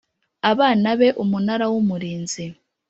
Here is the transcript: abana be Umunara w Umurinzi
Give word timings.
abana 0.51 0.89
be 0.99 1.07
Umunara 1.23 1.65
w 1.71 1.73
Umurinzi 1.81 2.45